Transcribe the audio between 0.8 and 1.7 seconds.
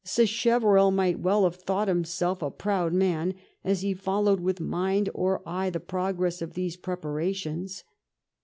might well have